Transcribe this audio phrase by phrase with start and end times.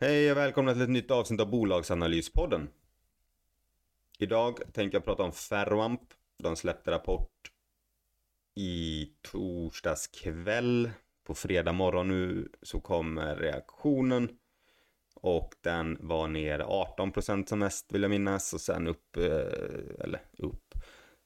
[0.00, 2.68] Hej och välkomna till ett nytt avsnitt av Bolagsanalyspodden.
[4.18, 6.00] Idag tänker jag prata om Ferroamp.
[6.42, 7.52] De släppte rapport
[8.54, 10.90] i torsdags kväll.
[11.26, 14.28] På fredag morgon nu så kommer reaktionen.
[15.14, 18.54] Och den var ner 18% som mest vill jag minnas.
[18.54, 20.74] Och sen upp, eh, eller upp.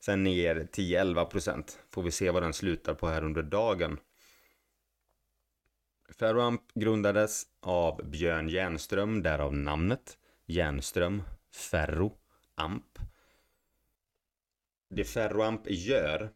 [0.04, 1.79] Sen ner 10-11%.
[1.91, 3.98] Får vi se vad den slutar på här under dagen.
[6.09, 10.18] Ferroamp grundades av Björn Jernström, därav namnet.
[10.46, 11.22] Jernström
[11.53, 12.18] Ferro,
[12.54, 12.99] Amp.
[14.91, 16.32] Det Ferroamp gör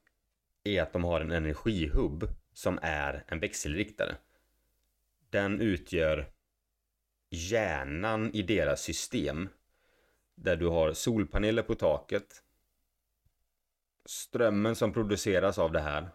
[0.65, 4.17] är att de har en energihubb som är en växelriktare.
[5.31, 6.31] Den utgör
[7.31, 9.49] hjärnan i deras system.
[10.35, 12.43] Där du har solpaneler på taket.
[14.05, 16.09] Strömmen som produceras av det här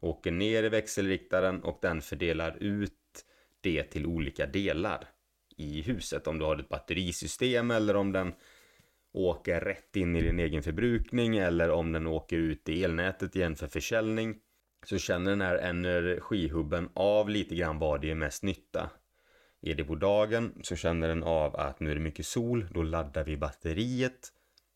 [0.00, 2.92] åker ner i växelriktaren och den fördelar ut
[3.60, 5.08] det till olika delar
[5.56, 6.26] i huset.
[6.26, 8.34] Om du har ett batterisystem eller om den
[9.12, 13.56] åker rätt in i din egen förbrukning eller om den åker ut i elnätet igen
[13.56, 14.36] för försäljning.
[14.86, 18.90] Så känner den här energihubben av lite grann vad det är mest nytta.
[19.62, 22.82] Är det på dagen så känner den av att nu är det mycket sol, då
[22.82, 24.32] laddar vi batteriet.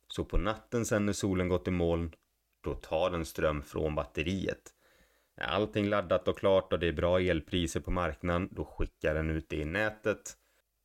[0.09, 2.12] Så på natten sen när solen gått i moln,
[2.61, 4.75] då tar den ström från batteriet.
[5.41, 9.30] Är allting laddat och klart och det är bra elpriser på marknaden, då skickar den
[9.30, 10.36] ut det i nätet.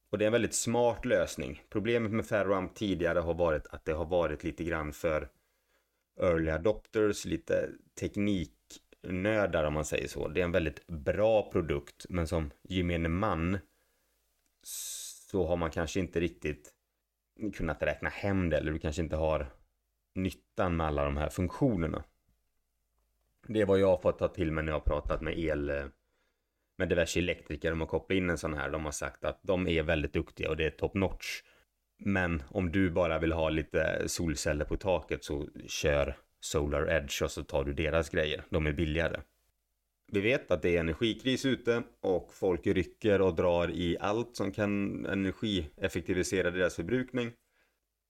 [0.09, 1.63] Och det är en väldigt smart lösning.
[1.69, 5.29] Problemet med Ferroamp tidigare har varit att det har varit lite grann för
[6.21, 10.27] early adopters, lite tekniknördar om man säger så.
[10.27, 13.57] Det är en väldigt bra produkt, men som gemene man
[14.63, 16.73] så har man kanske inte riktigt
[17.53, 19.47] kunnat räkna hem det, eller du kanske inte har
[20.15, 22.03] nyttan med alla de här funktionerna.
[23.47, 25.69] Det är vad jag har fått ta till mig när jag har pratat med el
[25.69, 25.85] eh,
[26.77, 28.69] med diverse elektriker de har kopplat in en sån här.
[28.69, 31.41] De har sagt att de är väldigt duktiga och det är top notch.
[31.97, 37.31] Men om du bara vill ha lite solceller på taket så kör Solar Edge och
[37.31, 38.43] så tar du deras grejer.
[38.49, 39.21] De är billigare.
[40.11, 44.51] Vi vet att det är energikris ute och folk rycker och drar i allt som
[44.51, 47.31] kan energieffektivisera deras förbrukning.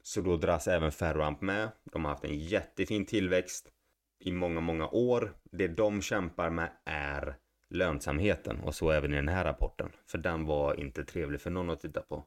[0.04, 1.70] Så då dras även Ferroamp med.
[1.84, 3.72] De har haft en jättefin tillväxt
[4.20, 5.34] i många, många år.
[5.52, 7.36] Det de kämpar med är
[7.70, 9.92] lönsamheten och så även i den här rapporten.
[10.08, 12.24] För den var inte trevlig för någon att titta på.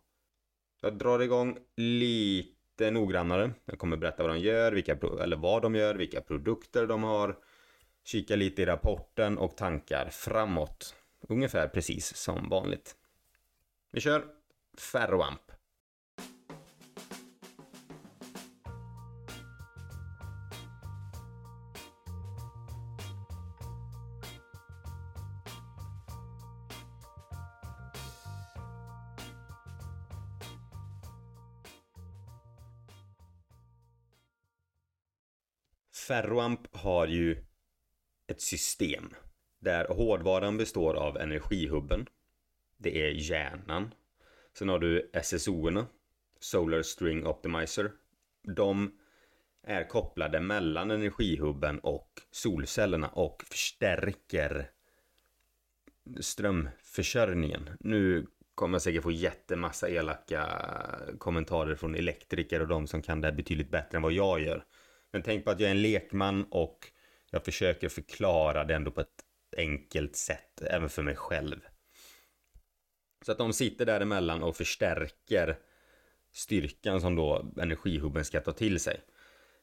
[0.81, 3.51] Jag drar igång lite noggrannare.
[3.65, 7.37] Jag kommer berätta vad de gör, vilka, eller vad de gör, vilka produkter de har.
[8.05, 10.95] Kika lite i rapporten och tankar framåt.
[11.29, 12.97] Ungefär precis som vanligt.
[13.93, 14.25] Vi kör
[14.79, 15.48] Ferroamp.
[36.09, 37.45] Ferroamp har ju
[38.27, 39.15] ett system
[39.59, 42.07] där hårdvaran består av energihubben.
[42.77, 43.95] Det är hjärnan.
[44.59, 45.87] Sen har du SSO-erna,
[46.41, 47.93] Solar String Optimizer.
[48.43, 48.99] De
[49.63, 54.71] är kopplade mellan energihubben och solcellerna och förstärker
[56.21, 57.71] strömförsörjningen.
[57.81, 60.47] Nu kommer jag säkert få jättemassa elaka
[61.19, 64.65] kommentarer från elektriker och de som kan det betydligt bättre än vad jag gör.
[65.13, 66.93] Men tänk på att jag är en lekman och
[67.31, 69.25] jag försöker förklara det ändå på ett
[69.57, 71.61] enkelt sätt, även för mig själv.
[73.23, 75.59] Så att de sitter däremellan och förstärker
[76.33, 79.01] styrkan som då energihubben ska ta till sig.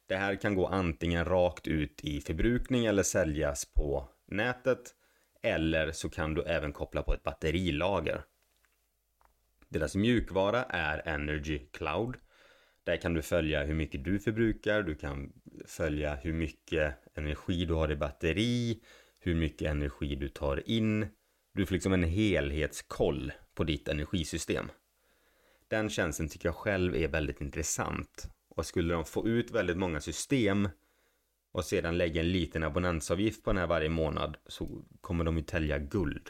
[0.07, 4.95] Det här kan gå antingen rakt ut i förbrukning eller säljas på nätet.
[5.41, 8.23] Eller så kan du även koppla på ett batterilager.
[9.69, 12.15] Deras mjukvara är Energy Cloud.
[12.85, 15.33] Där kan du följa hur mycket du förbrukar, du kan
[15.65, 18.81] följa hur mycket energi du har i batteri,
[19.19, 21.07] hur mycket energi du tar in.
[21.53, 24.71] Du får liksom en helhetskoll på ditt energisystem.
[25.67, 28.27] Den tjänsten tycker jag själv är väldigt intressant.
[28.49, 30.69] Och skulle de få ut väldigt många system
[31.51, 35.43] och sedan lägga en liten abonnentsavgift på den här varje månad så kommer de ju
[35.43, 36.29] tälja guld.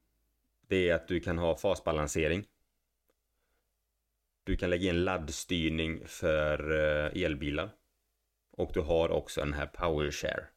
[0.71, 2.45] Det är att du kan ha fasbalansering.
[4.43, 7.71] Du kan lägga in laddstyrning för eh, elbilar.
[8.51, 10.47] Och du har också den här PowerShare.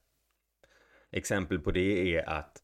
[1.10, 2.62] Exempel på det är att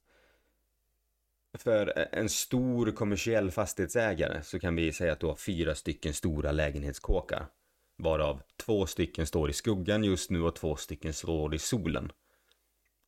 [1.58, 6.52] för en stor kommersiell fastighetsägare så kan vi säga att du har fyra stycken stora
[6.52, 7.46] lägenhetskåkar.
[7.96, 12.12] Varav två stycken står i skuggan just nu och två stycken står i solen.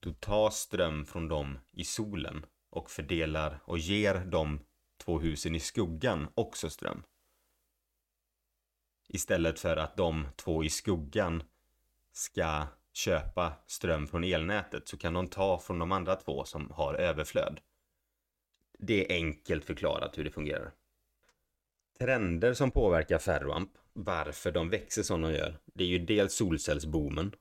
[0.00, 4.60] Du tar ström från dem i solen och fördelar och ger de
[5.04, 7.02] två husen i skuggan också ström.
[9.08, 11.42] Istället för att de två i skuggan
[12.12, 16.94] ska köpa ström från elnätet så kan de ta från de andra två som har
[16.94, 17.60] överflöd.
[18.78, 20.72] Det är enkelt förklarat hur det fungerar.
[21.98, 27.34] Trender som påverkar Ferroamp, varför de växer som de gör, det är ju dels solcellsboomen.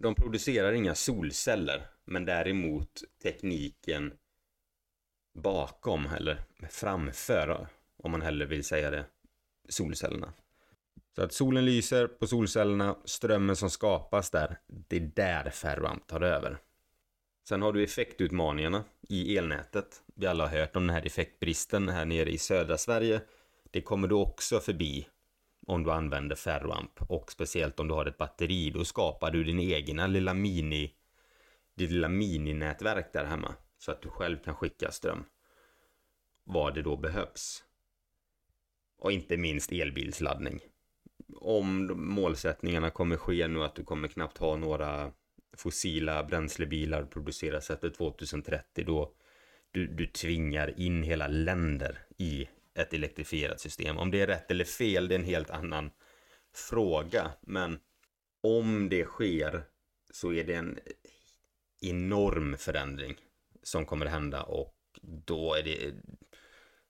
[0.00, 4.12] De producerar inga solceller, men däremot tekniken
[5.34, 7.66] bakom eller framför,
[7.96, 9.04] om man hellre vill säga det,
[9.68, 10.32] solcellerna.
[11.14, 16.20] Så att solen lyser på solcellerna, strömmen som skapas där, det är där Ferroamp tar
[16.20, 16.58] över.
[17.48, 20.02] Sen har du effektutmaningarna i elnätet.
[20.14, 23.20] Vi alla har hört om den här effektbristen här nere i södra Sverige.
[23.70, 25.06] Det kommer du också förbi
[25.66, 28.70] om du använder Ferroamp och speciellt om du har ett batteri.
[28.70, 30.94] Då skapar du din egna lilla mini,
[31.80, 35.24] ditt lilla mininätverk där hemma så att du själv kan skicka ström.
[36.44, 37.64] Vad det då behövs.
[38.98, 40.60] Och inte minst elbilsladdning.
[41.36, 45.12] Om målsättningarna kommer ske nu att du kommer knappt ha några
[45.56, 49.12] fossila bränslebilar produceras efter 2030 då
[49.70, 53.98] du, du tvingar in hela länder i ett elektrifierat system.
[53.98, 55.90] Om det är rätt eller fel, det är en helt annan
[56.54, 57.30] fråga.
[57.40, 57.78] Men
[58.42, 59.62] om det sker
[60.10, 60.78] så är det en
[61.80, 63.16] enorm förändring
[63.62, 65.94] som kommer att hända och då är det,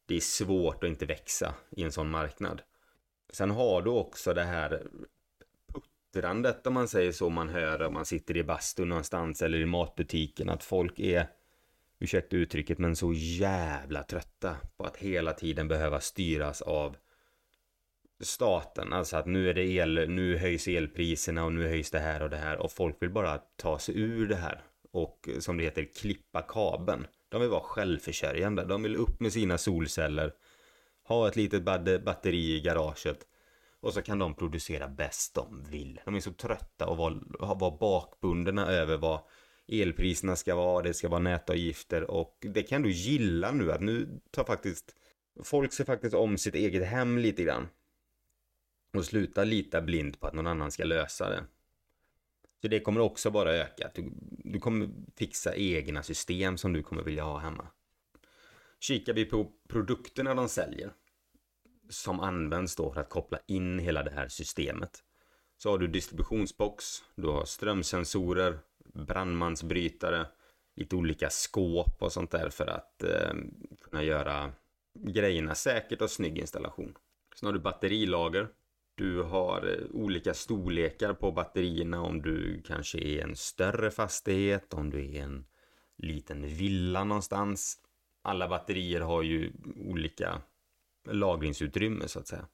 [0.06, 2.62] det är svårt att inte växa i en sån marknad.
[3.32, 4.86] Sen har du också det här
[6.12, 9.66] puttrandet om man säger så man hör om man sitter i bastun någonstans eller i
[9.66, 11.26] matbutiken att folk är
[11.98, 16.96] ursäkta uttrycket men så jävla trötta på att hela tiden behöva styras av
[18.20, 18.92] staten.
[18.92, 22.30] Alltså att nu är det el, nu höjs elpriserna och nu höjs det här och
[22.30, 25.64] det här och folk vill bara ta sig ur det här och eh, som det
[25.64, 27.06] heter klippa kabeln.
[27.28, 28.64] De vill vara självförsörjande.
[28.64, 30.34] De vill upp med sina solceller,
[31.08, 31.64] ha ett litet
[32.04, 33.26] batteri i garaget
[33.80, 36.00] och så kan de producera bäst de vill.
[36.04, 39.20] De är så trötta och vara, var bakbundna över vad
[39.68, 44.20] elpriserna ska vara, det ska vara nätavgifter och det kan du gilla nu att nu
[44.30, 44.94] tar faktiskt
[45.42, 47.68] folk ser faktiskt om sitt eget hem lite grann
[48.94, 51.44] och sluta lita blind på att någon annan ska lösa det.
[52.62, 53.90] Så det kommer också bara öka.
[53.94, 54.12] Du,
[54.44, 57.68] du kommer fixa egna system som du kommer vilja ha hemma.
[58.80, 60.92] Kikar vi på produkterna de säljer
[61.88, 65.02] som används då för att koppla in hela det här systemet
[65.62, 68.58] så har du distributionsbox, du har strömsensorer,
[68.94, 70.26] brandmansbrytare,
[70.76, 73.34] lite olika skåp och sånt där för att eh,
[73.80, 74.52] kunna göra
[74.94, 76.94] grejerna säkert och snygg installation.
[77.36, 78.48] Sen har du batterilager
[79.00, 84.90] du har eh, olika storlekar på batterierna om du kanske är en större fastighet, om
[84.90, 85.44] du är en
[85.96, 87.78] liten villa någonstans.
[88.22, 90.42] Alla batterier har ju olika
[91.10, 92.46] lagringsutrymme så att säga.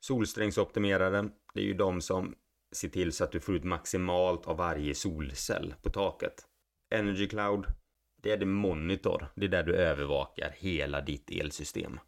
[0.00, 2.34] Solsträngsoptimerare, det är ju de som
[2.72, 6.46] ser till så att du får ut maximalt av varje solcell på taket.
[6.90, 7.66] Energy Cloud,
[8.22, 9.26] det är det monitor.
[9.34, 12.00] Det är där du övervakar hela ditt elsystem.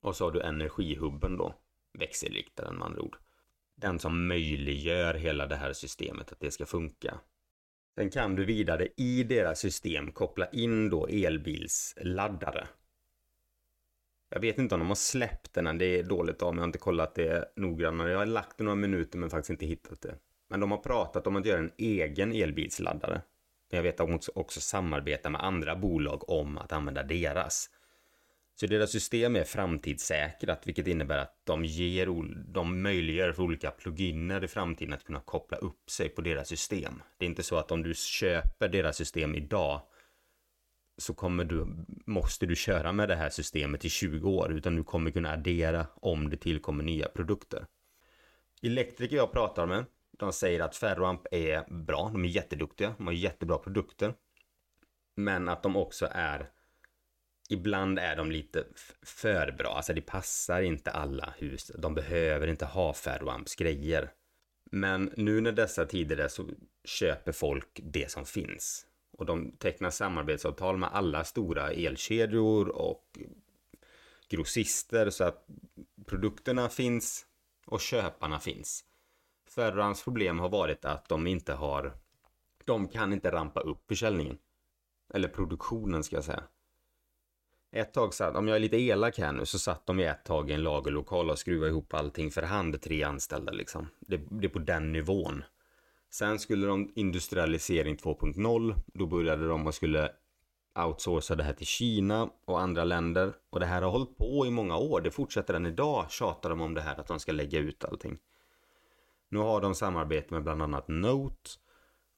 [0.00, 1.54] Och så har du energihubben då
[1.98, 3.16] växelriktaren med andra ord.
[3.76, 7.20] den som möjliggör hela det här systemet, att det ska funka.
[7.94, 12.68] Sen kan du vidare i deras system koppla in då elbilsladdare.
[14.28, 16.62] Jag vet inte om de har släppt den än, det är dåligt av mig, jag
[16.62, 18.10] har inte kollat det noggrannare.
[18.10, 20.14] Jag har lagt det några minuter men faktiskt inte hittat det.
[20.48, 23.22] Men de har pratat om att göra en egen elbilsladdare.
[23.70, 27.70] Men Jag vet att de också samarbetar med andra bolag om att använda deras.
[28.54, 32.06] Så deras system är framtidssäkrat, vilket innebär att de ger,
[32.52, 37.02] de möjliggör för olika pluginer i framtiden att kunna koppla upp sig på deras system.
[37.18, 39.82] Det är inte så att om du köper deras system idag
[40.96, 41.66] så kommer du,
[42.06, 45.86] måste du köra med det här systemet i 20 år, utan du kommer kunna addera
[45.94, 47.66] om det tillkommer nya produkter.
[48.62, 49.84] Elektriker jag pratar med,
[50.18, 54.14] de säger att Ferroamp är bra, de är jätteduktiga, de har jättebra produkter.
[55.16, 56.50] Men att de också är
[57.52, 58.64] ibland är de lite
[59.02, 59.74] för bra.
[59.76, 61.72] Alltså det passar inte alla hus.
[61.78, 64.12] De behöver inte ha Ferroamps grejer.
[64.70, 66.48] Men nu när dessa tider är så
[66.84, 68.86] köper folk det som finns.
[69.18, 73.18] Och de tecknar samarbetsavtal med alla stora elkedjor och
[74.28, 75.46] grossister så att
[76.06, 77.26] produkterna finns
[77.66, 78.84] och köparna finns.
[79.48, 81.92] Ferroamps problem har varit att de inte har
[82.64, 84.38] de kan inte rampa upp försäljningen.
[85.14, 86.44] Eller produktionen ska jag säga.
[87.74, 90.50] Ett tag satt, om jag är lite elak här nu, så satt de ett tag
[90.50, 93.88] i en lagerlokal och skruvade ihop allting för hand, tre anställda liksom.
[94.00, 95.44] Det, det är på den nivån.
[96.10, 100.12] Sen skulle de industrialisering 2.0, då började de och skulle
[100.86, 103.32] outsourca det här till Kina och andra länder.
[103.50, 106.60] Och det här har hållit på i många år, det fortsätter än idag, tjatar de
[106.60, 108.18] om det här att de ska lägga ut allting.
[109.28, 111.50] Nu har de samarbete med bland annat Note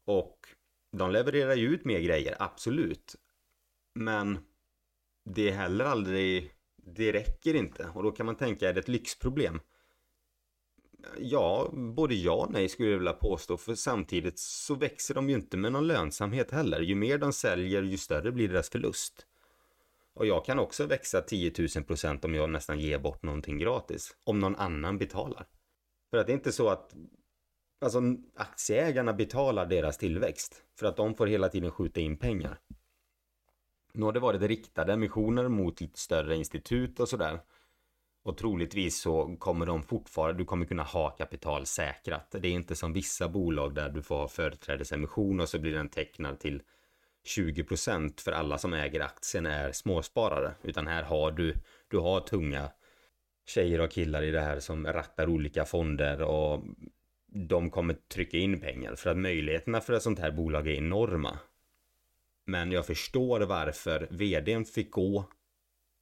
[0.04, 0.38] och
[0.92, 3.16] de levererar ju ut mer grejer, absolut.
[3.94, 4.38] Men
[5.24, 7.90] det är heller aldrig, det räcker inte.
[7.94, 9.60] Och då kan man tänka, är det ett lyxproblem?
[11.18, 15.34] Ja, både ja och nej skulle jag vilja påstå, för samtidigt så växer de ju
[15.34, 16.80] inte med någon lönsamhet heller.
[16.80, 19.26] Ju mer de säljer, ju större blir deras förlust.
[20.14, 24.16] Och jag kan också växa 10 000 procent om jag nästan ger bort någonting gratis.
[24.24, 25.46] Om någon annan betalar.
[26.10, 26.94] För att det är inte så att
[27.80, 28.00] alltså,
[28.36, 30.62] aktieägarna betalar deras tillväxt.
[30.78, 32.60] För att de får hela tiden skjuta in pengar.
[33.94, 37.40] Nu har det varit riktade emissioner mot lite större institut och sådär.
[38.24, 42.30] Och troligtvis så kommer de fortfarande, du kommer kunna ha kapital säkrat.
[42.30, 45.88] Det är inte som vissa bolag där du får ha företrädesemission och så blir den
[45.88, 46.62] tecknad till
[47.36, 50.54] 20% för alla som äger aktien är småsparare.
[50.62, 51.54] Utan här har du,
[51.88, 52.70] du har tunga
[53.46, 56.64] tjejer och killar i det här som rattar olika fonder och
[57.26, 61.38] de kommer trycka in pengar för att möjligheterna för ett sånt här bolag är enorma.
[62.44, 65.24] Men jag förstår varför vdn fick gå.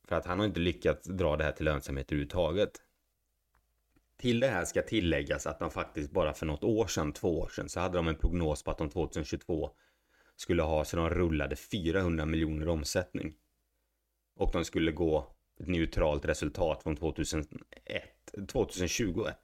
[0.09, 2.71] För att han har inte lyckats dra det här till lönsamhet överhuvudtaget.
[4.17, 7.49] Till det här ska tilläggas att de faktiskt bara för något år sedan, två år
[7.49, 9.71] sedan, så hade de en prognos på att de 2022
[10.37, 13.35] skulle ha så de rullade 400 miljoner omsättning.
[14.37, 17.59] Och de skulle gå ett neutralt resultat från 2001,
[18.49, 19.37] 2021.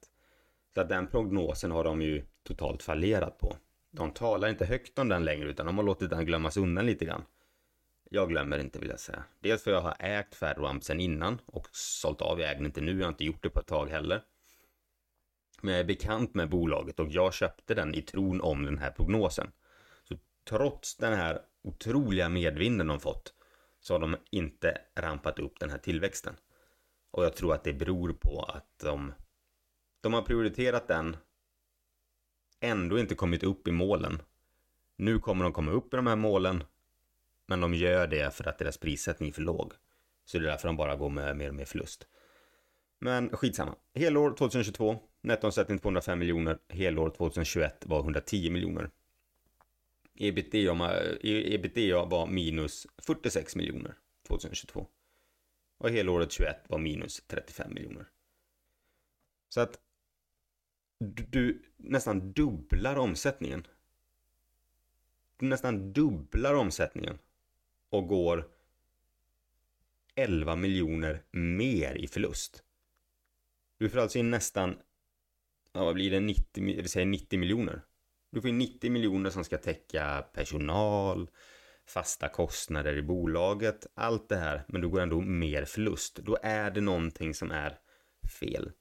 [0.73, 3.55] Så att den prognosen har de ju totalt fallerat på.
[3.91, 7.05] De talar inte högt om den längre utan de har låtit den glömmas undan lite
[7.05, 7.23] grann.
[8.09, 9.23] Jag glömmer inte vill jag säga.
[9.39, 12.39] Dels för jag har ägt Ferroamp sen innan och sålt av.
[12.39, 14.23] Jag äger inte nu, jag har inte gjort det på ett tag heller.
[15.61, 18.91] Men jag är bekant med bolaget och jag köpte den i tron om den här
[18.91, 19.51] prognosen.
[20.03, 20.17] Så
[20.49, 23.33] trots den här otroliga medvinden de fått
[23.79, 26.35] så har de inte rampat upp den här tillväxten.
[27.11, 29.13] Och jag tror att det beror på att de,
[30.01, 31.17] de har prioriterat den
[32.59, 34.21] ändå inte kommit upp i målen.
[34.95, 36.63] Nu kommer de komma upp i de här målen,
[37.47, 39.73] men de gör det för att deras prissättning är för låg.
[40.25, 42.07] Så det är därför de bara går med mer och mer förlust.
[42.99, 43.75] Men skitsamma.
[43.93, 46.57] Helår 2022, nettoomsättning 205 miljoner.
[46.69, 48.89] Helår 2021 var 110 miljoner.
[50.15, 53.95] Ebitda, eh, ebitda var minus 46 miljoner
[54.27, 54.87] 2022.
[55.77, 58.05] Och helåret 21 var minus 35 miljoner.
[59.49, 59.79] Så att
[60.99, 63.67] du nästan dubblar omsättningen.
[65.37, 67.17] Du nästan dubblar omsättningen
[67.89, 68.47] och går
[70.15, 72.63] 11 miljoner mer i förlust.
[73.77, 74.77] Du får alltså in nästan,
[75.73, 77.81] ja vad blir det, 90, säger 90 miljoner.
[78.31, 81.29] Du får in 90 miljoner som ska täcka personal,
[81.85, 86.15] fasta kostnader i bolaget, allt det här, men du går ändå mer förlust.
[86.15, 87.79] Då är det någonting som är
[88.39, 88.71] fel.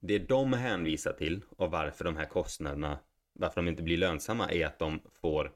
[0.00, 2.98] Det de hänvisar till och varför de här kostnaderna,
[3.32, 5.52] varför de inte blir lönsamma är att de får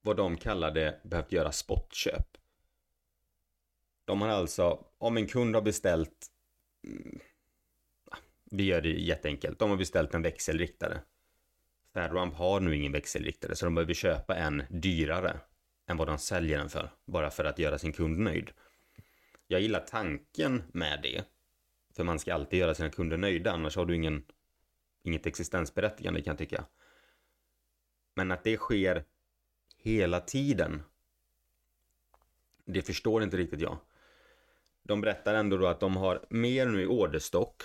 [0.00, 2.36] vad de kallade behövt göra spotköp.
[4.04, 6.26] De har alltså, om en kund har beställt,
[6.84, 7.20] mm,
[8.44, 11.00] vi gör det jätteenkelt, de har beställt en växelriktare.
[11.94, 15.40] Fairrump har nu ingen växelriktare så de behöver köpa en dyrare
[15.86, 18.50] än vad de säljer den för, bara för att göra sin kund nöjd.
[19.50, 21.24] Jag gillar tanken med det,
[21.96, 24.24] för man ska alltid göra sina kunder nöjda, annars har du ingen,
[25.02, 26.64] inget existensberättigande kan jag tycka.
[28.14, 29.04] Men att det sker
[29.76, 30.82] hela tiden,
[32.64, 33.78] det förstår inte riktigt jag.
[34.82, 37.62] De berättar ändå då att de har mer nu i orderstock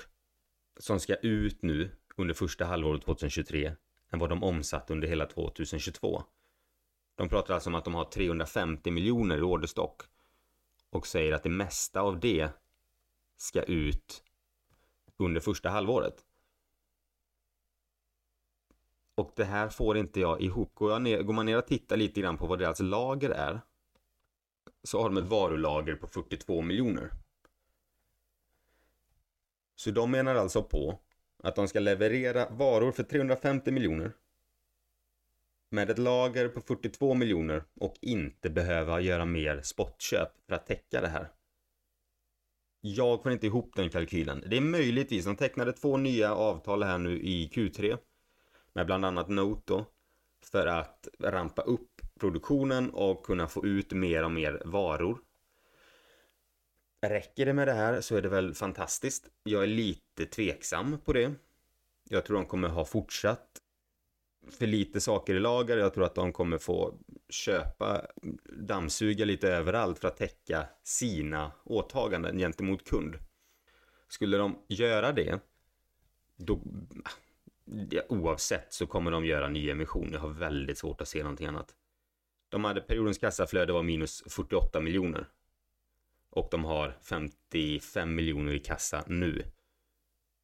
[0.78, 3.76] som ska ut nu under första halvåret 2023
[4.12, 6.24] än vad de omsatt under hela 2022.
[7.16, 10.02] De pratar alltså om att de har 350 miljoner i orderstock
[10.94, 12.50] och säger att det mesta av det
[13.38, 14.24] ska ut
[15.18, 16.26] under första halvåret.
[19.16, 20.76] Och det här får inte jag ihop.
[20.76, 23.62] Går, jag ner, går man ner och tittar lite grann på vad deras lager är
[24.84, 27.12] så har de ett varulager på 42 miljoner.
[29.76, 31.00] Så de menar alltså på
[31.44, 34.12] att de ska leverera varor för 350 miljoner
[35.74, 41.02] med ett lager på 42 miljoner och inte behöva göra mer spotköp för att täcka
[41.02, 41.30] det här.
[42.82, 44.44] Jag får inte ihop den kalkylen.
[44.48, 47.98] Det är möjligtvis, de tecknade två nya avtal här nu i Q3
[48.74, 49.86] med bland annat Note
[50.52, 55.18] för att rampa upp produktionen och kunna få ut mer och mer varor.
[57.02, 59.30] Räcker det med det här så är det väl fantastiskt.
[59.44, 61.34] Jag är lite tveksam på det.
[62.10, 63.63] Jag tror de kommer ha fortsatt
[64.52, 65.78] för lite saker i lager.
[65.78, 68.06] Jag tror att de kommer få köpa,
[68.58, 73.16] dammsuga lite överallt för att täcka sina åtaganden gentemot kund.
[74.08, 75.40] Skulle de göra det,
[76.36, 76.62] då,
[78.10, 80.10] oavsett så kommer de göra nyemission.
[80.14, 81.76] Jag har väldigt svårt att se någonting annat.
[82.50, 85.28] De hade periodens kassaflöde var minus 48 miljoner.
[86.30, 89.44] Och de har 55 miljoner i kassa nu.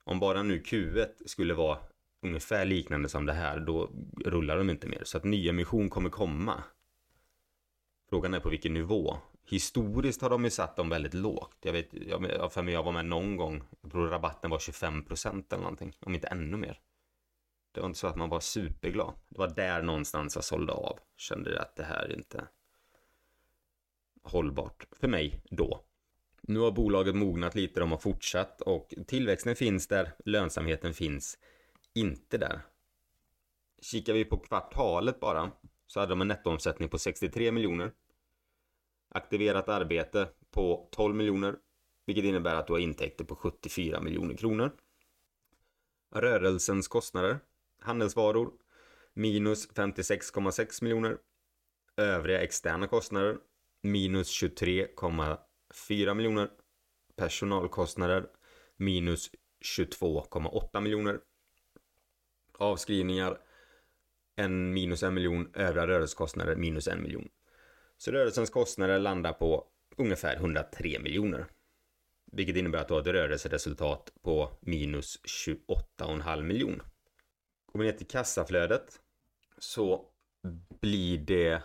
[0.03, 1.79] Om bara nu Q1 skulle vara
[2.21, 3.89] ungefär liknande som det här, då
[4.25, 5.01] rullar de inte mer.
[5.03, 6.63] Så att nyemission kommer komma.
[8.09, 9.17] Frågan är på vilken nivå.
[9.45, 11.57] Historiskt har de ju satt dem väldigt lågt.
[11.61, 15.43] Jag vet, jag, för mig jag var med någon gång, jag tror rabatten var 25%
[15.49, 16.79] eller någonting, om inte ännu mer.
[17.71, 19.13] Det var inte så att man var superglad.
[19.29, 20.99] Det var där någonstans jag sålde av.
[21.17, 22.47] Kände att det här är inte
[24.23, 25.83] hållbart för mig då.
[26.41, 31.37] Nu har bolaget mognat lite, de har fortsatt och tillväxten finns där, lönsamheten finns
[31.95, 32.61] inte där.
[33.81, 35.51] Kikar vi på kvartalet bara
[35.87, 37.91] så hade de en nettoomsättning på 63 miljoner.
[39.09, 41.55] Aktiverat arbete på 12 miljoner,
[42.05, 44.71] vilket innebär att du har intäkter på 74 miljoner kronor.
[46.15, 47.39] Rörelsens kostnader
[47.79, 48.53] handelsvaror
[49.13, 51.17] minus 56,6 miljoner.
[51.97, 53.37] Övriga externa kostnader
[53.81, 56.49] minus 23,4 miljoner.
[57.15, 58.27] Personalkostnader
[58.77, 59.31] minus
[59.77, 61.19] 22,8 miljoner.
[62.59, 63.37] Avskrivningar
[64.35, 67.29] en minus en miljon, övriga rörelsekostnader minus en miljon.
[67.97, 69.65] Så rörelsens kostnader landar på
[69.97, 71.45] ungefär 103 miljoner.
[72.31, 76.85] Vilket innebär att du har ett rörelseresultat på minus 28,5 miljoner.
[77.65, 78.99] Går vi ner till kassaflödet
[79.57, 80.05] så
[80.81, 81.61] blir det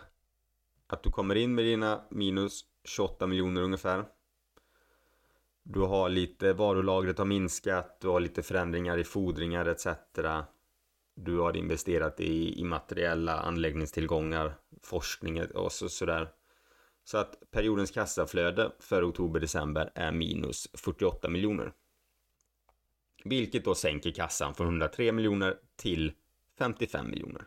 [0.87, 4.05] att du kommer in med dina minus 28 miljoner ungefär.
[5.63, 9.87] Du har lite, varulagret har minskat, du har lite förändringar i fordringar etc.
[11.15, 16.33] Du har investerat i, immateriella materiella anläggningstillgångar, forskning och så, sådär.
[17.05, 21.73] Så att periodens kassaflöde för oktober-december är minus 48 miljoner.
[23.25, 26.13] Vilket då sänker kassan från 103 miljoner till
[26.59, 27.45] 55 miljoner.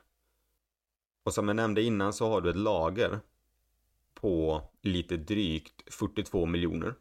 [1.24, 3.20] Och som jag nämnde innan så har du ett lager
[4.14, 6.96] på lite drygt 42 miljoner.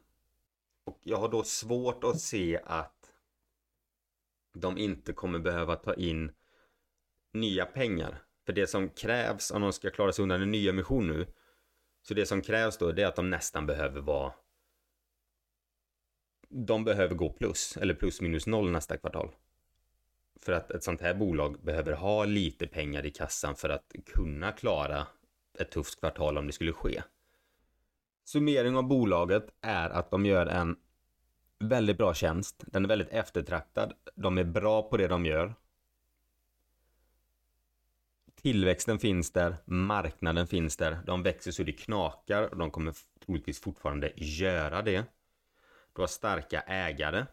[0.85, 3.13] Och jag har då svårt att se att
[4.53, 6.33] de inte kommer behöva ta in
[7.41, 8.23] nya pengar.
[8.47, 11.27] För det som krävs om de ska klara sig undan en ny emission nu.
[12.03, 14.33] Så det som krävs då är att de nästan behöver vara
[16.49, 19.31] de behöver gå plus eller plus minus noll nästa kvartal.
[20.41, 24.53] För att ett sånt här bolag behöver ha lite pengar i kassan för att kunna
[24.53, 25.07] klara
[25.59, 27.03] ett tufft kvartal om det skulle ske.
[28.25, 30.77] Summering av bolaget är att de gör en
[31.59, 32.65] väldigt bra tjänst.
[32.67, 33.93] Den är väldigt eftertraktad.
[34.15, 35.55] De är bra på det de gör.
[38.47, 43.61] Tillväxten finns där, marknaden finns där, de växer så det knakar och de kommer troligtvis
[43.61, 45.05] fortfarande göra det.
[45.95, 47.27] Du har starka ägare.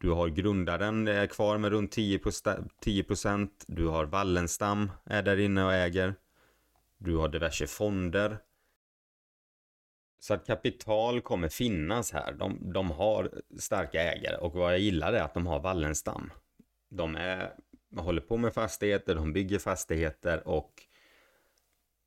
[0.00, 3.48] Du har grundaren är kvar med runt 10%.
[3.66, 6.14] Du har Wallenstam är där inne och äger.
[6.98, 8.38] Du har diverse fonder.
[10.20, 12.32] Så att kapital kommer finnas här.
[12.32, 16.32] De, de har starka ägare och vad jag gillar är att de har Wallenstam.
[16.88, 17.52] De är,
[17.96, 20.82] håller på med fastigheter, de bygger fastigheter och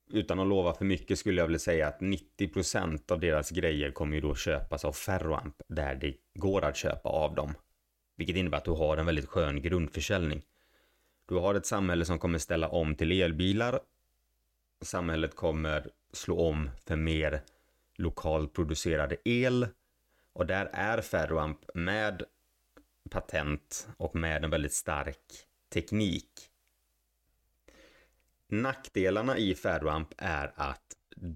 [0.09, 4.15] utan att lova för mycket skulle jag vilja säga att 90% av deras grejer kommer
[4.15, 7.53] ju då köpas av Ferroamp där det går att köpa av dem.
[8.15, 10.41] Vilket innebär att du har en väldigt skön grundförsäljning.
[11.27, 13.79] Du har ett samhälle som kommer ställa om till elbilar.
[14.81, 17.41] Samhället kommer slå om för mer
[17.95, 19.67] lokalt producerade el.
[20.33, 22.23] Och där är Ferroamp med
[23.09, 25.45] patent och med en väldigt stark
[25.75, 26.29] teknik.
[28.49, 30.81] Nackdelarna i Ferroamp är att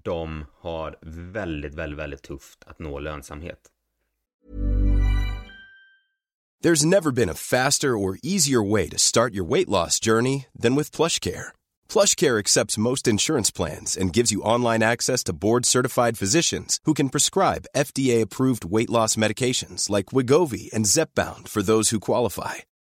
[0.04, 0.98] de har
[1.32, 3.58] väldigt, väldigt, väldigt tufft att nå lönsamhet.
[6.64, 10.76] There's never been a faster or easier way to start your weight loss journey than
[10.76, 11.46] with PlushCare.
[11.88, 17.08] PlushCare accepts most insurance plans and gives you online access to board-certified physicians who can
[17.08, 22.54] prescribe FDA-approved weight loss medications like Wigovi and Zepbound for those who qualify.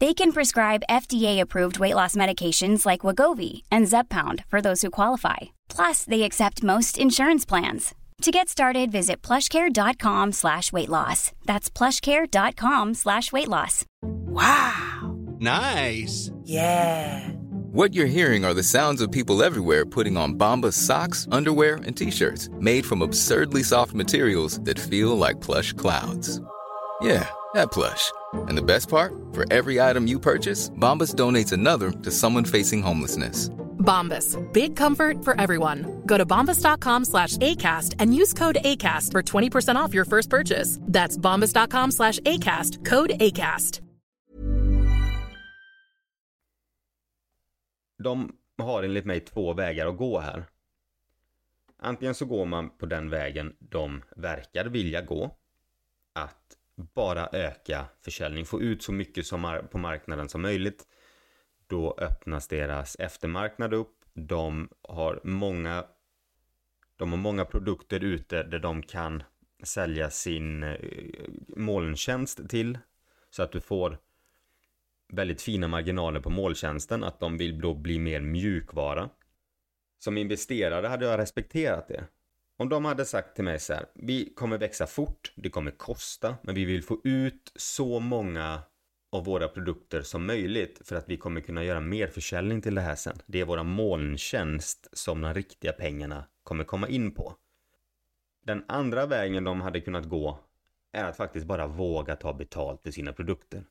[0.00, 5.36] They can prescribe FDA-approved weight loss medications like Wagovi and Zepbound for those who qualify.
[5.68, 7.94] Plus, they accept most insurance plans.
[8.22, 11.32] To get started, visit plushcare.com slash weight loss.
[11.44, 13.84] That's plushcare.com slash weight loss.
[14.02, 15.18] Wow.
[15.38, 16.30] Nice.
[16.44, 17.28] Yeah.
[17.72, 21.94] What you're hearing are the sounds of people everywhere putting on Bombas socks, underwear, and
[21.96, 26.40] t-shirts made from absurdly soft materials that feel like plush clouds.
[27.02, 28.12] Yeah, that plush.
[28.48, 29.12] And the best part?
[29.32, 33.50] For every item you purchase, Bombas donates another to someone facing homelessness.
[33.78, 34.36] Bombas.
[34.52, 36.02] Big comfort for everyone.
[36.06, 40.78] Go to bombas.com slash ACAST and use code ACAST for 20% off your first purchase.
[40.82, 42.84] That's bombas.com slash ACAST.
[42.84, 43.80] Code ACAST.
[48.02, 50.44] De har enligt mig två vägar att gå här.
[51.78, 55.36] Antingen så går man på den vägen de verkar vilja gå.
[56.12, 56.56] Att
[56.94, 60.86] bara öka försäljning, få ut så mycket som på marknaden som möjligt.
[61.66, 63.96] Då öppnas deras eftermarknad upp.
[64.14, 65.84] De har många
[66.96, 69.22] de har många produkter ute där de kan
[69.62, 70.78] sälja sin eh,
[71.56, 72.78] molntjänst till.
[73.30, 73.98] Så att du får
[75.12, 77.04] väldigt fina marginaler på molntjänsten.
[77.04, 79.10] Att de vill då bli mer mjukvara.
[79.98, 82.04] Som investerare hade jag respekterat det.
[82.60, 86.36] Om de hade sagt till mig så här, vi kommer växa fort, det kommer kosta,
[86.42, 88.62] men vi vill få ut så många
[89.12, 92.80] av våra produkter som möjligt för att vi kommer kunna göra mer försäljning till det
[92.80, 93.18] här sen.
[93.26, 97.34] Det är våra molntjänst som de riktiga pengarna kommer komma in på.
[98.46, 100.38] Den andra vägen de hade kunnat gå
[100.92, 103.64] är att faktiskt bara våga ta betalt för sina produkter.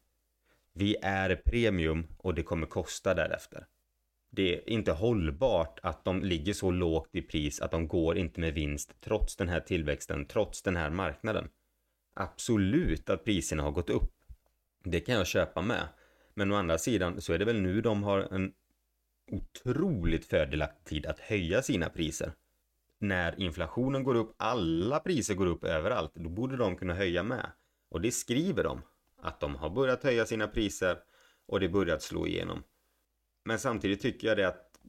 [0.73, 3.65] Vi är premium och det kommer kosta därefter
[4.31, 8.39] det är inte hållbart att de ligger så lågt i pris att de går inte
[8.39, 11.49] med vinst trots den här tillväxten, trots den här marknaden.
[12.13, 14.13] Absolut att priserna har gått upp.
[14.83, 15.87] Det kan jag köpa med.
[16.33, 18.53] Men å andra sidan så är det väl nu de har en
[19.31, 22.31] otroligt fördelaktig tid att höja sina priser.
[22.99, 27.51] När inflationen går upp, alla priser går upp överallt, då borde de kunna höja med.
[27.89, 28.81] Och det skriver de,
[29.21, 30.97] att de har börjat höja sina priser
[31.45, 32.63] och det börjat slå igenom.
[33.43, 34.79] Men samtidigt tycker jag det att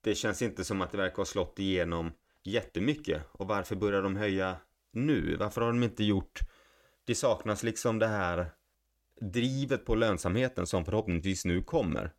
[0.00, 3.22] det känns inte som att det verkar ha slått igenom jättemycket.
[3.32, 4.56] Och varför börjar de höja
[4.92, 5.36] nu?
[5.36, 6.40] Varför har de inte gjort...
[7.04, 8.50] Det saknas liksom det här
[9.20, 12.12] drivet på lönsamheten som förhoppningsvis nu kommer.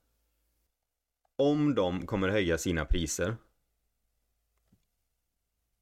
[1.35, 3.35] Om de kommer höja sina priser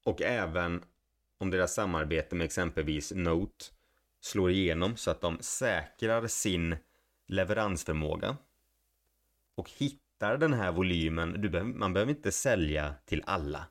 [0.03, 0.83] och även
[1.37, 3.65] om deras samarbete med exempelvis Note
[4.19, 6.75] slår igenom så att de säkrar sin
[7.27, 8.37] leveransförmåga
[9.59, 13.67] och hittar den här volymen, du behöver, man behöver inte sälja till alla.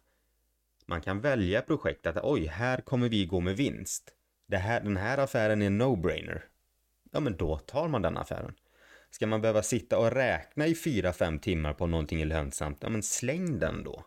[0.86, 4.10] Man kan välja projekt att oj, här kommer vi gå med vinst.
[4.46, 6.40] Det här, den här affären är en no-brainer.
[7.12, 8.54] Ja, men då tar man den affären.
[9.10, 13.02] Ska man behöva sitta och räkna i 4-5 timmar på någonting är lönsamt, ja men
[13.02, 14.04] släng den då.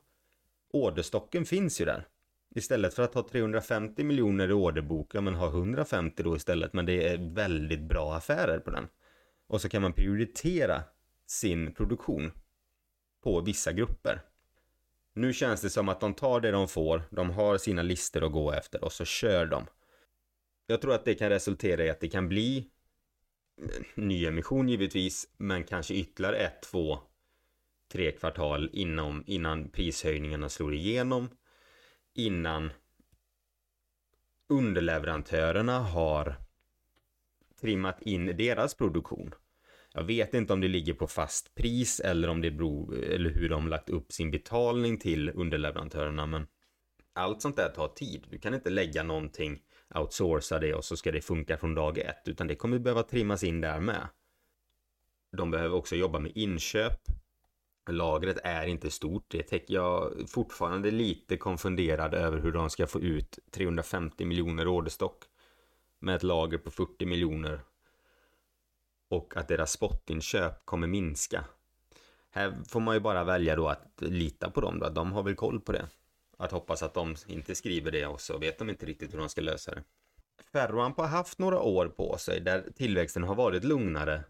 [0.73, 2.07] Orderstocken finns ju där.
[2.55, 6.85] Istället för att ha 350 miljoner i orderbok, ja men ha 150 då istället, men
[6.85, 8.87] det är väldigt bra affärer på den.
[9.47, 10.83] Och så kan man prioritera
[11.31, 12.31] sin produktion
[13.23, 14.21] på vissa grupper.
[15.13, 18.31] Nu känns det som att de tar det de får, de har sina listor att
[18.31, 19.67] gå efter och så kör de.
[20.67, 22.69] Jag tror att det kan resultera i att det kan bli
[23.61, 26.99] eh, nyemission givetvis, men kanske ytterligare ett, två,
[27.91, 31.29] tre kvartal inom, innan prishöjningarna slår igenom.
[32.13, 32.71] Innan
[34.49, 36.35] underleverantörerna har
[37.61, 39.33] trimmat in deras produktion.
[39.93, 43.49] Jag vet inte om det ligger på fast pris eller om det beror, eller hur
[43.49, 46.47] de lagt upp sin betalning till underleverantörerna, men
[47.13, 48.27] allt sånt där tar tid.
[48.29, 49.59] Du kan inte lägga någonting,
[49.95, 53.43] outsourca det och så ska det funka från dag ett, utan det kommer behöva trimmas
[53.43, 54.07] in där med.
[55.37, 56.99] De behöver också jobba med inköp.
[57.89, 59.25] Lagret är inte stort.
[59.27, 65.23] Det täcker jag fortfarande lite konfunderad över hur de ska få ut 350 miljoner orderstock
[65.99, 67.61] med ett lager på 40 miljoner
[69.11, 71.45] och att deras spotinköp kommer minska.
[72.29, 75.35] Här får man ju bara välja då att lita på dem då, de har väl
[75.35, 75.87] koll på det.
[76.37, 79.29] Att hoppas att de inte skriver det och så vet de inte riktigt hur de
[79.29, 79.83] ska lösa det.
[80.51, 84.23] Ferroamp har haft några år på sig där tillväxten har varit lugnare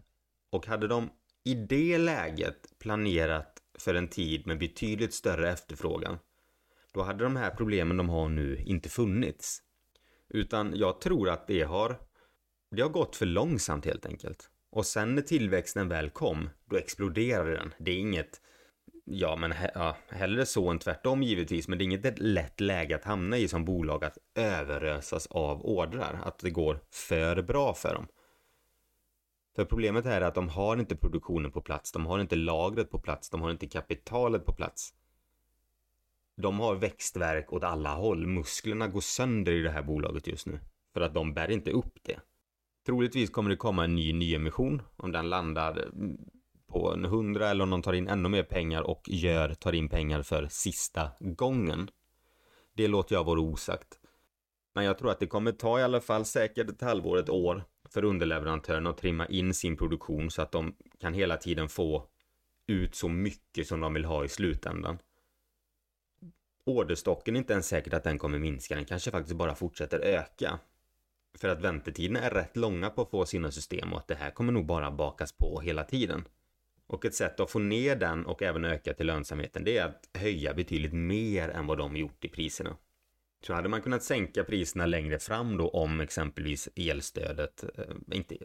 [0.50, 1.10] och hade de
[1.44, 6.18] i det läget planerat för en tid med betydligt större efterfrågan
[6.92, 9.62] då hade de här problemen de har nu inte funnits.
[10.28, 11.98] Utan jag tror att det har
[12.70, 14.50] det har gått för långsamt helt enkelt.
[14.72, 17.74] Och sen när tillväxten väl kom, då exploderade den.
[17.78, 18.40] Det är inget,
[19.04, 23.04] ja men ja, hellre så än tvärtom givetvis, men det är inget lätt läge att
[23.04, 28.06] hamna i som bolag att överösas av ordrar, att det går för bra för dem.
[29.56, 32.98] För problemet är att de har inte produktionen på plats, de har inte lagret på
[32.98, 34.94] plats, de har inte kapitalet på plats.
[36.36, 40.60] De har växtverk åt alla håll, musklerna går sönder i det här bolaget just nu.
[40.92, 42.20] För att de bär inte upp det.
[42.86, 46.16] Troligtvis kommer det komma en ny nyemission om den landar mm,
[46.66, 49.88] på en hundra eller om de tar in ännu mer pengar och gör, tar in
[49.88, 51.90] pengar för sista gången.
[52.76, 53.98] Det låter jag vara osagt.
[54.74, 57.64] Men jag tror att det kommer ta i alla fall säkert ett halvår, ett år
[57.88, 62.08] för underleverantören att trimma in sin produktion så att de kan hela tiden få
[62.66, 64.98] ut så mycket som de vill ha i slutändan.
[66.64, 70.58] Orderstocken är inte ens säkert att den kommer minska, den kanske faktiskt bara fortsätter öka.
[71.38, 74.30] För att väntetiderna är rätt långa på att få sina system och att det här
[74.30, 76.24] kommer nog bara bakas på hela tiden.
[76.86, 80.08] Och ett sätt att få ner den och även öka till lönsamheten det är att
[80.14, 82.76] höja betydligt mer än vad de gjort i priserna.
[83.46, 88.36] Så hade man kunnat sänka priserna längre fram då om exempelvis elstödet, eh, inte,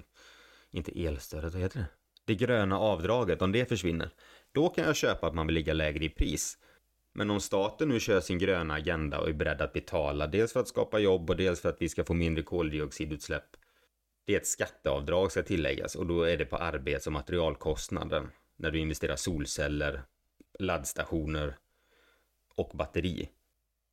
[0.71, 1.85] inte elstödet, vad heter det?
[2.25, 4.09] Det gröna avdraget, om det försvinner,
[4.51, 6.57] då kan jag köpa att man vill ligga lägre i pris.
[7.17, 10.59] Men om staten nu kör sin gröna agenda och är beredd att betala, dels för
[10.59, 13.57] att skapa jobb och dels för att vi ska få mindre koldioxidutsläpp.
[14.25, 18.71] Det är ett skatteavdrag ska tilläggas och då är det på arbets och materialkostnaden när
[18.71, 20.03] du investerar solceller,
[20.59, 21.57] laddstationer
[22.55, 23.29] och batteri.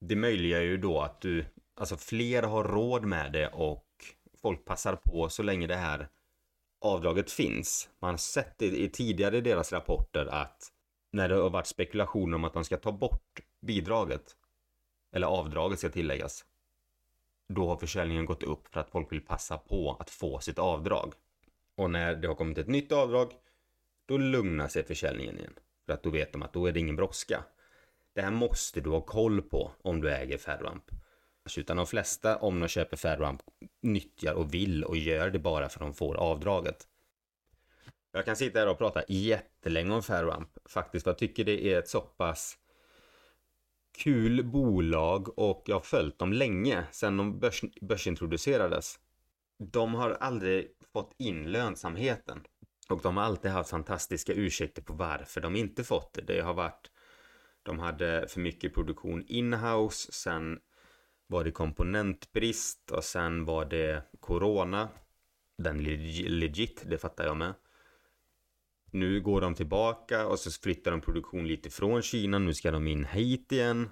[0.01, 1.45] Det möjliggör ju då att du,
[1.77, 3.87] alltså fler har råd med det och
[4.43, 6.09] folk passar på så länge det här
[6.81, 7.89] avdraget finns.
[8.01, 10.71] Man har sett det i tidigare i deras rapporter att
[11.15, 14.37] när det har varit spekulationer om att man ska ta bort bidraget,
[15.13, 16.45] eller avdraget ska tilläggas,
[17.49, 21.15] då har försäljningen gått upp för att folk vill passa på att få sitt avdrag.
[21.77, 23.33] Och när det har kommit ett nytt avdrag,
[24.07, 25.55] då lugnar sig försäljningen igen.
[25.87, 27.45] För att då vet de att då är det ingen brådska.
[28.15, 30.85] Det här måste du ha koll på om du äger Ferroamp.
[31.57, 33.43] Utan de flesta, om de köper Ferroamp,
[33.83, 36.89] nyttjar och vill och gör det bara för att de får avdraget.
[38.17, 41.07] Jag kan sitta här och prata jättelänge om Fairwamp faktiskt.
[41.07, 42.59] Jag tycker det är ett så pass
[43.99, 48.99] kul bolag och jag har följt dem länge sedan de börs, börsintroducerades.
[49.59, 52.41] De har aldrig fått in lönsamheten
[52.89, 56.23] och de har alltid haft fantastiska ursäkter på varför de inte fått det.
[56.23, 56.91] Det har varit
[57.63, 60.59] de hade för mycket produktion inhouse, sen
[61.27, 64.89] var det komponentbrist och sen var det corona.
[65.59, 65.85] Den
[66.39, 67.55] legit, det fattar jag med.
[68.95, 72.39] Nu går de tillbaka och så flyttar de produktion lite från Kina.
[72.39, 73.91] Nu ska de in hit igen.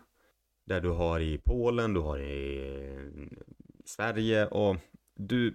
[0.66, 3.38] Där du har i Polen, du har i eh,
[3.84, 4.76] Sverige och
[5.14, 5.54] du...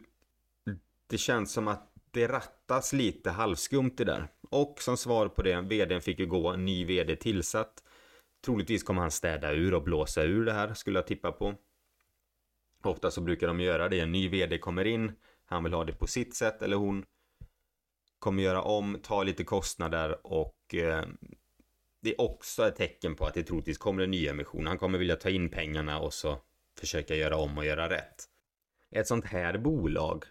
[1.08, 4.28] Det känns som att det rattas lite halvskumt det där.
[4.50, 7.84] Och som svar på det, vdn fick ju gå, en ny vd tillsatt.
[8.46, 11.56] Troligtvis kommer han städa ur och blåsa ur det här, skulle jag tippa på.
[12.84, 15.12] Ofta så brukar de göra det, en ny vd kommer in,
[15.46, 17.06] han vill ha det på sitt sätt eller hon
[18.20, 21.06] kommer göra om, ta lite kostnader och eh,
[22.02, 24.68] det är också ett tecken på att det troligtvis kommer en ny emission.
[24.68, 26.38] Han kommer vilja ta in pengarna och så
[26.80, 28.26] försöka göra om och göra rätt.
[28.92, 30.26] Ett sånt här bolag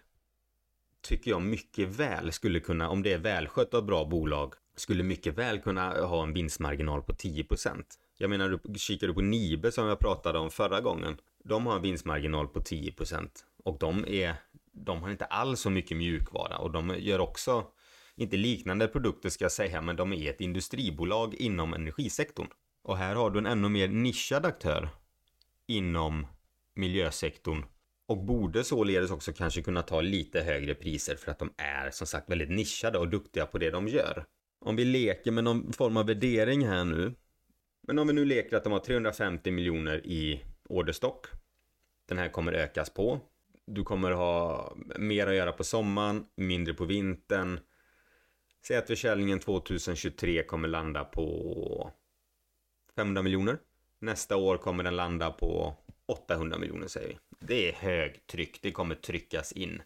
[1.01, 5.37] tycker jag mycket väl skulle kunna, om det är välskött och bra bolag, skulle mycket
[5.37, 7.83] väl kunna ha en vinstmarginal på 10%.
[8.17, 11.17] Jag menar, du kikar du på Nibe som jag pratade om förra gången.
[11.43, 13.29] De har en vinstmarginal på 10%
[13.63, 14.35] och de är,
[14.71, 17.65] de har inte alls så mycket mjukvara och de gör också,
[18.17, 22.47] inte liknande produkter ska jag säga, men de är ett industribolag inom energisektorn.
[22.83, 24.89] Och här har du en ännu mer nischad aktör
[25.67, 26.27] inom
[26.75, 27.65] miljösektorn
[28.07, 32.07] och borde således också kanske kunna ta lite högre priser för att de är som
[32.07, 34.25] sagt väldigt nischade och duktiga på det de gör.
[34.59, 37.13] Om vi leker med någon form av värdering här nu.
[37.87, 41.25] Men om vi nu leker att de har 350 miljoner i orderstock.
[42.07, 43.19] Den här kommer ökas på.
[43.65, 47.59] Du kommer ha mer att göra på sommaren, mindre på vintern.
[48.67, 51.91] Säg att försäljningen 2023 kommer landa på
[52.95, 53.57] 500 miljoner.
[53.99, 55.75] Nästa år kommer den landa på
[56.05, 57.17] 800 miljoner säger vi.
[57.39, 59.81] Det är högtryck, det kommer tryckas in.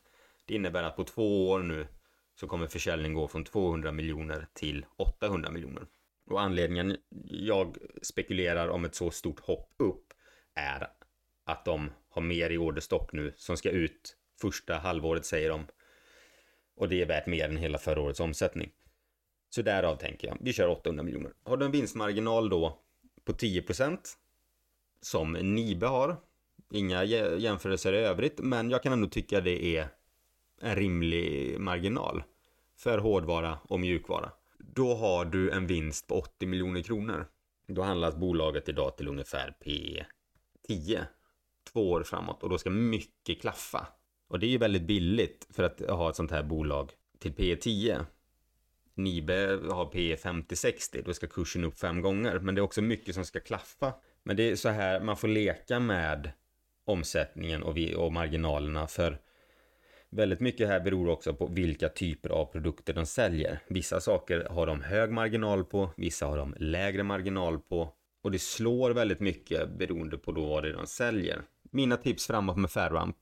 [0.45, 1.87] Det innebär att på två år nu
[2.35, 5.85] så kommer försäljningen gå från 200 miljoner till 800 miljoner.
[6.29, 10.13] Och anledningen jag spekulerar om ett så stort hopp upp
[10.55, 10.87] är
[11.45, 15.65] att de har mer i orderstock nu som ska ut första halvåret säger de.
[16.81, 18.71] Och det är värt mer än hela förra årets omsättning.
[19.49, 21.31] Så därav tänker jag, vi kör 800 miljoner.
[21.43, 22.79] Har du en vinstmarginal då
[23.25, 23.97] på 10%
[25.01, 26.17] som Nibe har.
[26.71, 29.87] Inga jämförelser i övrigt, men jag kan ändå tycka det är
[30.61, 32.23] en rimlig marginal
[32.77, 34.31] för hårdvara och mjukvara.
[34.57, 37.27] Då har du en vinst på 80 miljoner kronor.
[37.67, 41.05] Då handlas bolaget idag till ungefär P10
[41.73, 43.87] två år framåt och då ska mycket klaffa.
[44.31, 48.05] Och det är ju väldigt billigt för att ha ett sånt här bolag till P10.
[48.93, 52.39] Nibe har P 50-60, då ska kursen upp fem gånger.
[52.39, 53.93] Men det är också mycket som ska klaffa.
[54.23, 56.31] Men det är så här, man får leka med
[56.85, 59.19] omsättningen och, vi, och marginalerna för
[60.09, 63.59] väldigt mycket här beror också på vilka typer av produkter de säljer.
[63.67, 68.39] Vissa saker har de hög marginal på, vissa har de lägre marginal på och det
[68.39, 71.41] slår väldigt mycket beroende på då vad det är de säljer.
[71.71, 73.17] Mina tips framåt med Fairramp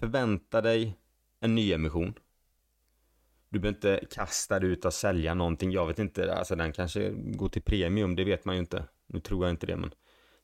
[0.00, 0.98] Förvänta dig
[1.40, 2.14] en nyemission
[3.50, 5.72] du behöver inte kasta dig ut och sälja någonting.
[5.72, 8.84] Jag vet inte, alltså den kanske går till premium, det vet man ju inte.
[9.06, 9.94] Nu tror jag inte det, men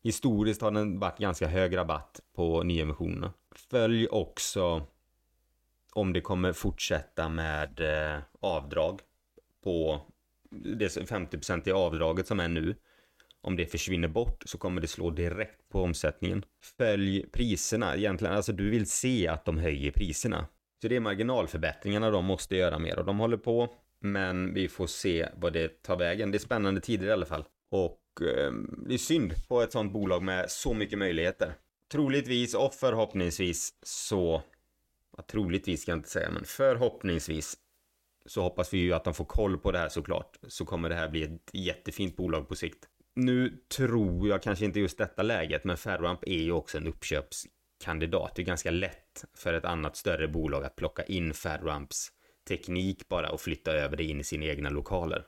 [0.03, 3.33] historiskt har den varit ganska hög rabatt på nyemissionerna.
[3.71, 4.87] Följ också
[5.93, 9.01] om det kommer fortsätta med eh, avdrag
[9.65, 10.01] på
[10.51, 12.77] det 50% i avdraget som är nu.
[13.45, 16.45] Om det försvinner bort så kommer det slå direkt på omsättningen.
[16.79, 20.47] Följ priserna egentligen, alltså du vill se att de höjer priserna.
[20.83, 23.69] Så det är marginalförbättringarna de måste göra mer och de håller på.
[24.01, 26.31] Men vi får se vad det tar vägen.
[26.31, 27.45] Det är spännande tider i alla fall.
[27.71, 28.53] Och eh,
[28.87, 31.55] det är synd på ett sånt bolag med så mycket möjligheter.
[31.93, 34.43] Troligtvis och förhoppningsvis så,
[35.17, 37.57] ja, troligtvis ska jag inte säga, men förhoppningsvis
[38.27, 40.37] så hoppas vi ju att de får koll på det här såklart.
[40.49, 42.89] Så kommer det här bli ett jättefint bolag på sikt.
[43.17, 48.33] Nu tror jag kanske inte just detta läget, men Ferroamp är ju också en uppköpskandidat.
[48.37, 52.13] Det är ganska lätt för ett annat större bolag att plocka in Ferroamps
[52.49, 55.25] teknik bara och flytta över det in i sina egna lokaler.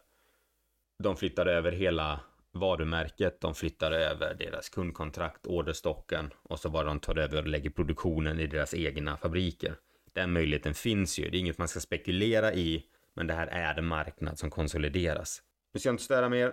[1.03, 2.21] De flyttar över hela
[2.53, 7.71] varumärket, de flyttar över deras kundkontrakt, orderstocken och så bara de tar över och lägger
[7.71, 9.75] produktionen i deras egna fabriker.
[10.13, 13.79] Den möjligheten finns ju, det är inget man ska spekulera i, men det här är
[13.79, 15.43] en marknad som konsolideras.
[15.75, 16.53] Nu ska jag inte störa mer,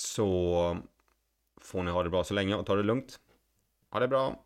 [0.00, 0.78] så
[1.60, 3.20] får ni ha det bra så länge och ta det lugnt.
[3.90, 4.44] Ha det bra!